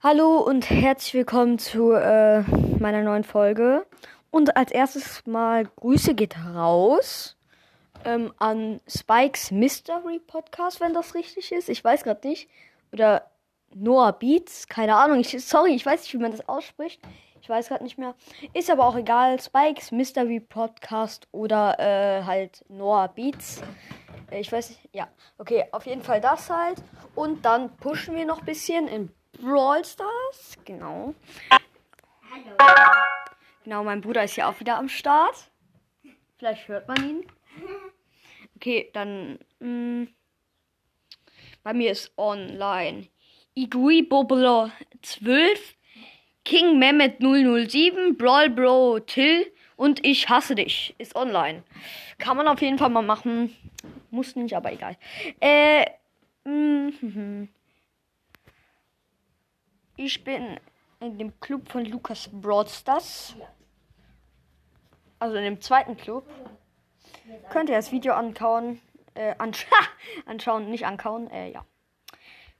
[0.00, 2.42] Hallo und herzlich willkommen zu äh,
[2.78, 3.84] meiner neuen Folge.
[4.30, 7.36] Und als erstes mal Grüße geht raus
[8.04, 11.68] ähm, an Spikes Mystery Podcast, wenn das richtig ist.
[11.68, 12.48] Ich weiß gerade nicht.
[12.92, 13.28] Oder
[13.74, 15.18] Noah Beats, keine Ahnung.
[15.18, 17.00] Ich, sorry, ich weiß nicht, wie man das ausspricht.
[17.42, 18.14] Ich weiß gerade nicht mehr.
[18.54, 19.40] Ist aber auch egal.
[19.40, 23.62] Spikes Mystery Podcast oder äh, halt Noah Beats.
[24.30, 24.88] Äh, ich weiß nicht.
[24.92, 25.08] Ja,
[25.38, 26.80] okay, auf jeden Fall das halt.
[27.16, 29.10] Und dann pushen wir noch ein bisschen in
[29.40, 30.56] Brawl Stars.
[30.64, 31.14] Genau.
[32.30, 32.56] Hallo.
[33.64, 35.50] Genau, mein Bruder ist ja auch wieder am Start.
[36.38, 37.26] Vielleicht hört man ihn.
[38.56, 39.38] Okay, dann.
[39.60, 40.08] Mh,
[41.62, 43.06] bei mir ist online.
[43.54, 45.76] Igui Bobolo 12,
[46.44, 51.62] King Mehmet 007, Brawl Bro Till und Ich hasse dich ist online.
[52.18, 53.54] Kann man auf jeden Fall mal machen.
[54.10, 54.96] Muss nicht, aber egal.
[55.38, 55.86] Äh.
[56.42, 57.46] Mh,
[59.98, 60.58] ich bin
[61.00, 63.34] in dem Club von Lukas Broadstars.
[65.18, 66.24] Also in dem zweiten Club.
[67.50, 68.80] Könnt ihr das Video ankauen.
[69.14, 69.66] Äh, ansch
[70.26, 71.28] anschauen, nicht ankauen.
[71.30, 71.64] Äh, ja.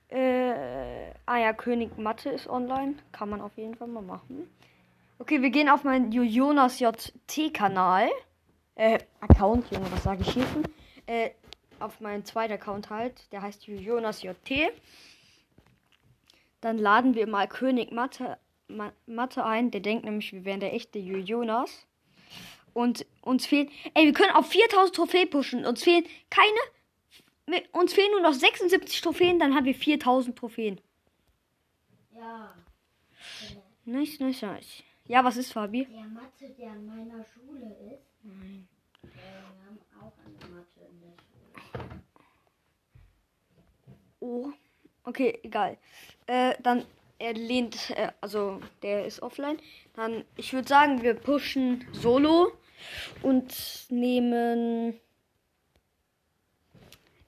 [0.09, 2.97] Äh, ah ja, König Mathe ist online.
[3.13, 4.51] Kann man auf jeden Fall mal machen.
[5.21, 8.09] Okay, wir gehen auf meinen Jonas JT-Kanal.
[8.75, 10.47] Äh, Account, Junge, was sage ich hier?
[11.07, 11.31] Äh,
[11.79, 13.31] auf meinen zweiten Account halt.
[13.33, 14.73] Der heißt Jonas JT.
[16.61, 18.39] Dann laden wir mal König Mathe,
[19.07, 19.71] Mathe ein.
[19.71, 21.87] Der denkt nämlich, wir wären der echte Jonas.
[22.75, 23.71] Und uns fehlen.
[23.95, 25.65] Ey, wir können auf 4000 Trophäen pushen.
[25.65, 27.63] Uns fehlen keine.
[27.73, 30.81] Uns fehlen nur noch 76 Trophäen, dann haben wir 4000 Trophäen.
[32.15, 32.55] Ja.
[33.87, 34.83] Nice, nice, nice.
[35.07, 35.87] Ja, was ist Fabi?
[35.87, 38.05] Der Mathe, der an meiner Schule ist.
[38.23, 38.69] Nein.
[39.01, 39.11] Wir
[39.67, 42.03] haben auch eine Mathe in der Schule.
[44.21, 44.53] Oh.
[45.09, 45.79] Okay, egal.
[46.27, 46.85] Äh, dann
[47.19, 49.59] er lehnt, äh, also der ist offline.
[49.95, 52.53] Dann, ich würde sagen, wir pushen Solo
[53.23, 55.01] und nehmen.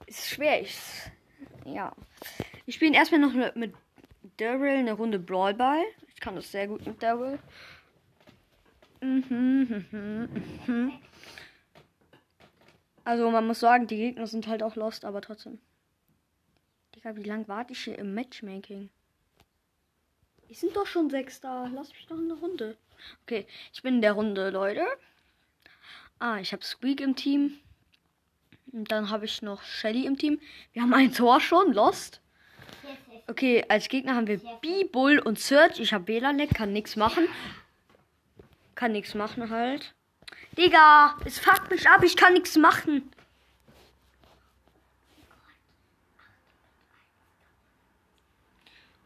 [0.05, 0.77] Ist schwer, ich.
[1.65, 1.91] Ja.
[2.67, 3.73] Ich spiele erstmal noch mit,
[4.37, 5.81] Daryl eine Runde Brawl Ball.
[6.13, 7.39] Ich kann das sehr gut mit Daryl.
[9.01, 10.29] Mhm, mhm,
[10.67, 10.91] mhm.
[13.05, 15.57] Also man muss sagen, die Gegner sind halt auch lost, aber trotzdem.
[17.03, 18.89] Digga, wie lange warte ich hier im Matchmaking?
[20.47, 21.67] Wir sind doch schon sechs da.
[21.73, 22.77] Lass mich doch in der Runde.
[23.23, 24.85] Okay, ich bin in der Runde, Leute.
[26.19, 27.57] Ah, ich habe Squeak im Team.
[28.71, 30.39] Und dann habe ich noch Shelly im Team.
[30.73, 32.21] Wir haben ein Tor schon, Lost.
[33.27, 35.79] Okay, als Gegner haben wir B-Bull und Search.
[35.79, 37.27] Ich habe WLAN-Leck, kann nichts machen.
[38.75, 39.95] Kann nichts machen halt.
[40.57, 43.11] Digga, es fuckt mich ab, ich kann nichts machen.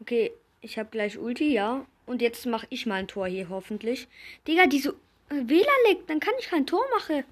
[0.00, 1.86] Okay, ich habe gleich Ulti, ja.
[2.06, 4.08] Und jetzt mache ich mal ein Tor hier, hoffentlich.
[4.46, 4.94] Digga, diese
[5.28, 7.24] WLAN leckt, dann kann ich kein Tor machen.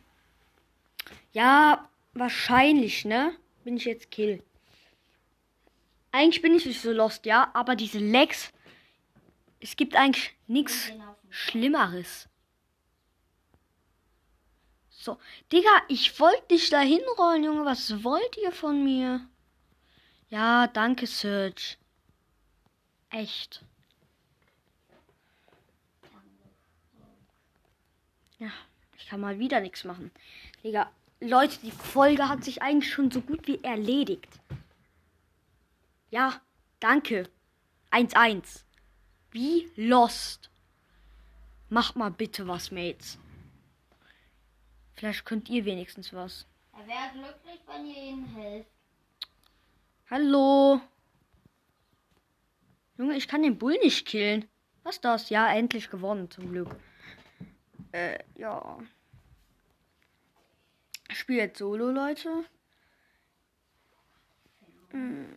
[1.32, 3.34] Ja, wahrscheinlich, ne?
[3.64, 4.42] Bin ich jetzt Kill.
[6.12, 7.50] Eigentlich bin ich nicht so lost, ja.
[7.54, 8.52] Aber diese Lags.
[9.60, 10.92] Es gibt eigentlich nichts
[11.30, 12.28] Schlimmeres.
[14.90, 15.18] So.
[15.52, 17.64] Digga, ich wollte dich da hinrollen, Junge.
[17.64, 19.26] Was wollt ihr von mir?
[20.30, 21.78] Ja, danke, Search.
[23.14, 23.64] Echt.
[28.40, 28.50] Ja,
[28.96, 30.10] ich kann mal wieder nichts machen.
[30.64, 34.40] Digga, Leute, die Folge hat sich eigentlich schon so gut wie erledigt.
[36.10, 36.40] Ja,
[36.80, 37.30] danke.
[37.92, 38.64] 1-1.
[39.30, 40.50] Wie lost.
[41.68, 43.16] Macht mal bitte was, Mates.
[44.94, 46.46] Vielleicht könnt ihr wenigstens was.
[46.72, 48.70] Er wäre glücklich, wenn ihr ihm helft.
[50.10, 50.80] Hallo.
[53.04, 54.46] Junge, ich kann den Bull nicht killen.
[54.82, 55.28] Was ist das?
[55.28, 56.74] Ja, endlich gewonnen, zum Glück.
[57.92, 58.78] Äh, ja.
[61.10, 62.30] Ich spiele jetzt Solo, Leute.
[64.88, 65.36] Hm,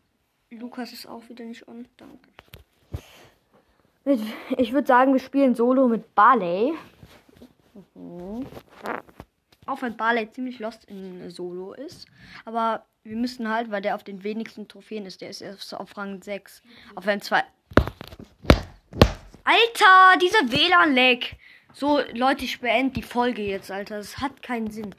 [0.51, 1.89] Lukas ist auch wieder nicht on.
[1.97, 2.29] Danke.
[4.57, 6.74] Ich würde sagen, wir spielen Solo mit Barley.
[7.95, 8.45] Mhm.
[9.65, 12.07] Auch wenn Barley ziemlich lost in Solo ist.
[12.45, 15.19] Aber wir müssen halt, weil der auf den wenigsten Trophäen ist.
[15.19, 16.62] Der ist erst auf Rang 6.
[16.95, 17.44] Auf Rang 2.
[19.47, 21.19] Alter, dieser WLAN-Lag.
[21.73, 23.95] So, Leute, ich beende die Folge jetzt, Alter.
[23.95, 24.94] Das hat keinen Sinn.